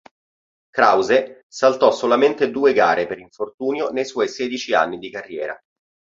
Krause 0.71 1.43
saltò 1.47 1.91
solamente 1.91 2.49
due 2.49 2.73
gare 2.73 3.05
per 3.05 3.19
infortunio 3.19 3.89
nei 3.91 4.03
suoi 4.05 4.27
sedici 4.29 4.73
anni 4.73 4.97
di 4.97 5.11
carriera. 5.11 5.55